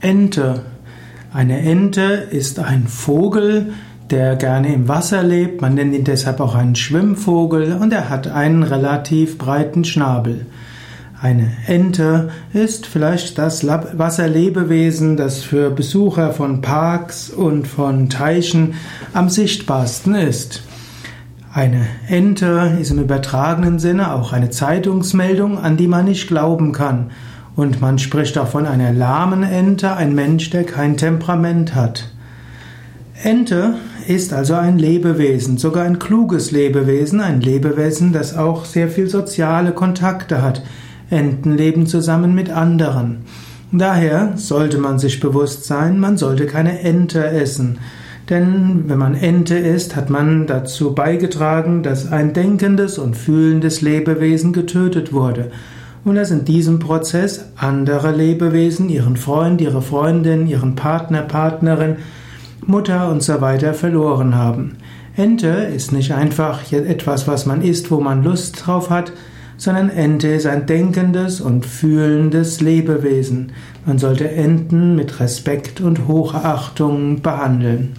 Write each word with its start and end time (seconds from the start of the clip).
Ente. 0.00 0.62
Eine 1.32 1.60
Ente 1.60 2.02
ist 2.02 2.58
ein 2.58 2.88
Vogel, 2.88 3.74
der 4.08 4.36
gerne 4.36 4.72
im 4.72 4.88
Wasser 4.88 5.22
lebt. 5.22 5.60
Man 5.60 5.74
nennt 5.74 5.94
ihn 5.94 6.04
deshalb 6.04 6.40
auch 6.40 6.54
einen 6.54 6.74
Schwimmvogel 6.74 7.74
und 7.74 7.92
er 7.92 8.08
hat 8.08 8.26
einen 8.26 8.62
relativ 8.62 9.36
breiten 9.36 9.84
Schnabel. 9.84 10.46
Eine 11.20 11.52
Ente 11.66 12.30
ist 12.54 12.86
vielleicht 12.86 13.36
das 13.36 13.66
Wasserlebewesen, 13.66 15.18
das 15.18 15.42
für 15.42 15.70
Besucher 15.70 16.32
von 16.32 16.62
Parks 16.62 17.28
und 17.28 17.68
von 17.68 18.08
Teichen 18.08 18.74
am 19.12 19.28
sichtbarsten 19.28 20.14
ist. 20.14 20.62
Eine 21.52 21.86
Ente 22.08 22.78
ist 22.80 22.90
im 22.90 23.00
übertragenen 23.00 23.78
Sinne 23.78 24.14
auch 24.14 24.32
eine 24.32 24.48
Zeitungsmeldung, 24.48 25.58
an 25.58 25.76
die 25.76 25.88
man 25.88 26.06
nicht 26.06 26.26
glauben 26.26 26.72
kann. 26.72 27.10
Und 27.60 27.82
man 27.82 27.98
spricht 27.98 28.38
auch 28.38 28.48
von 28.48 28.64
einer 28.64 28.90
lahmen 28.90 29.42
Ente, 29.42 29.94
ein 29.94 30.14
Mensch, 30.14 30.48
der 30.48 30.64
kein 30.64 30.96
Temperament 30.96 31.74
hat. 31.74 32.10
Ente 33.22 33.74
ist 34.08 34.32
also 34.32 34.54
ein 34.54 34.78
Lebewesen, 34.78 35.58
sogar 35.58 35.84
ein 35.84 35.98
kluges 35.98 36.52
Lebewesen, 36.52 37.20
ein 37.20 37.42
Lebewesen, 37.42 38.14
das 38.14 38.34
auch 38.34 38.64
sehr 38.64 38.88
viel 38.88 39.10
soziale 39.10 39.72
Kontakte 39.72 40.40
hat. 40.40 40.62
Enten 41.10 41.54
leben 41.54 41.86
zusammen 41.86 42.34
mit 42.34 42.48
anderen. 42.48 43.26
Daher 43.72 44.32
sollte 44.36 44.78
man 44.78 44.98
sich 44.98 45.20
bewusst 45.20 45.66
sein, 45.66 46.00
man 46.00 46.16
sollte 46.16 46.46
keine 46.46 46.80
Ente 46.80 47.26
essen. 47.26 47.76
Denn 48.30 48.84
wenn 48.86 48.98
man 48.98 49.14
Ente 49.14 49.58
isst, 49.58 49.96
hat 49.96 50.08
man 50.08 50.46
dazu 50.46 50.94
beigetragen, 50.94 51.82
dass 51.82 52.10
ein 52.10 52.32
denkendes 52.32 52.96
und 52.96 53.18
fühlendes 53.18 53.82
Lebewesen 53.82 54.54
getötet 54.54 55.12
wurde 55.12 55.50
und 56.04 56.14
dass 56.14 56.30
in 56.30 56.44
diesem 56.44 56.78
Prozess 56.78 57.44
andere 57.56 58.12
Lebewesen, 58.12 58.88
ihren 58.88 59.16
Freund, 59.16 59.60
ihre 59.60 59.82
Freundin, 59.82 60.46
ihren 60.46 60.74
Partner, 60.74 61.22
Partnerin, 61.22 61.96
Mutter 62.66 63.10
und 63.10 63.22
so 63.22 63.40
weiter 63.40 63.74
verloren 63.74 64.34
haben. 64.34 64.76
Ente 65.16 65.48
ist 65.48 65.92
nicht 65.92 66.12
einfach 66.12 66.72
etwas, 66.72 67.26
was 67.26 67.44
man 67.44 67.62
isst, 67.62 67.90
wo 67.90 68.00
man 68.00 68.22
Lust 68.24 68.66
drauf 68.66 68.90
hat, 68.90 69.12
sondern 69.56 69.90
Ente 69.90 70.28
ist 70.28 70.46
ein 70.46 70.64
denkendes 70.66 71.40
und 71.40 71.66
fühlendes 71.66 72.60
Lebewesen. 72.60 73.52
Man 73.84 73.98
sollte 73.98 74.30
Enten 74.30 74.96
mit 74.96 75.20
Respekt 75.20 75.80
und 75.80 76.08
Hochachtung 76.08 77.20
behandeln. 77.20 77.92